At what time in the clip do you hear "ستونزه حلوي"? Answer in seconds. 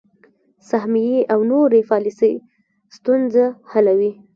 2.95-4.11